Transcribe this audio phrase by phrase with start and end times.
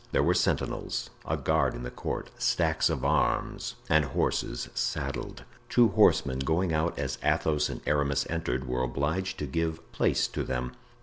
[0.13, 5.43] There were sentinels, a guard in the court, stacks of arms, and horses saddled.
[5.69, 10.43] Two horsemen going out as Athos and Aramis entered were obliged to give place to
[10.43, 10.71] them.